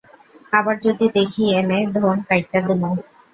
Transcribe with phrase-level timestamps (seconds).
[0.53, 2.91] আবার যদি দেখি এনে, ধোন কাইট্টা দিমু।